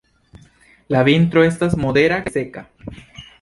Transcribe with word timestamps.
La 0.95 1.03
vintro 1.09 1.43
estas 1.49 1.77
modera 1.83 2.19
kaj 2.25 2.35
seka. 2.39 2.65